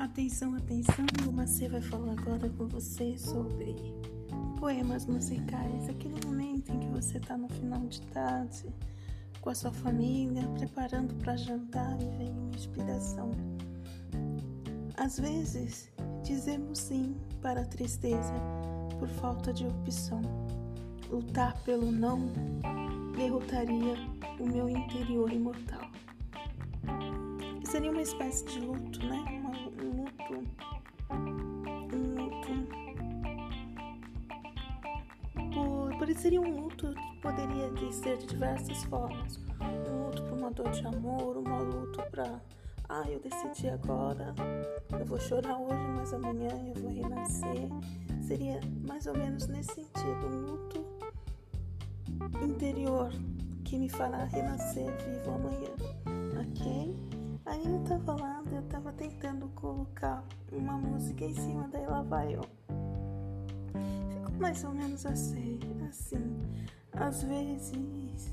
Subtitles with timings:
[0.00, 3.76] Atenção, atenção, o Macê vai falar agora com você sobre
[4.58, 5.90] poemas musicais.
[5.90, 8.64] Aquele momento em que você está no final de tarde
[9.42, 13.30] com a sua família, preparando para jantar e vem uma inspiração.
[14.96, 15.92] Às vezes,
[16.22, 18.32] dizemos sim para a tristeza
[18.98, 20.22] por falta de opção.
[21.10, 22.32] Lutar pelo não
[23.14, 23.96] derrotaria
[24.40, 25.90] o meu interior imortal.
[27.70, 29.24] Seria uma espécie de luto, né?
[29.80, 30.44] Um luto.
[31.08, 32.50] Um luto.
[35.54, 39.38] Por, por seria um luto que poderia ser de diversas formas.
[39.60, 42.40] Um luto por uma dor de amor, um luto para
[42.88, 44.34] ah, eu decidi agora,
[44.98, 47.68] eu vou chorar hoje, mas amanhã eu vou renascer.
[48.20, 50.84] Seria mais ou menos nesse sentido, um luto
[52.42, 53.12] interior
[53.64, 55.70] que me fará renascer vivo amanhã,
[56.40, 57.19] ok?
[57.50, 62.36] Aí eu tava lá, eu tava tentando colocar uma música em cima, daí lá vai
[62.36, 62.42] eu.
[64.08, 66.38] Ficou mais ou menos assim, assim.
[66.92, 68.32] Às vezes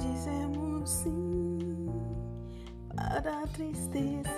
[0.00, 1.86] dizemos sim
[2.92, 4.28] para a tristeza.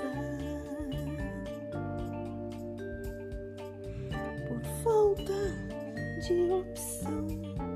[4.46, 5.32] Por falta
[6.26, 7.69] de opção.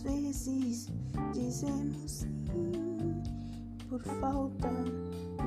[0.00, 0.88] Vezes
[1.34, 2.32] dizemos sim
[3.92, 4.70] por falta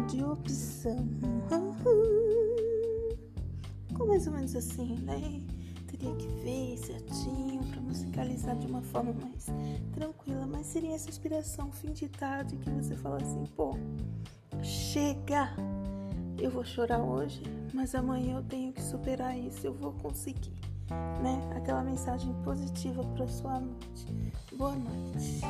[0.07, 1.07] de opção.
[3.87, 5.41] Ficou mais ou menos assim, né?
[5.87, 9.47] Teria que ver certinho para musicalizar de uma forma mais
[9.93, 13.75] tranquila, mas seria essa inspiração fim de tarde que você fala assim, pô,
[14.61, 15.49] chega!
[16.37, 17.41] Eu vou chorar hoje,
[17.73, 20.53] mas amanhã eu tenho que superar isso, eu vou conseguir
[21.21, 21.39] né?
[21.55, 24.33] Aquela mensagem positiva para sua noite.
[24.57, 25.41] Boa noite.